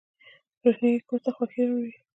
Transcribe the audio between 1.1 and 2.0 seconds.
ته خوښي راوړي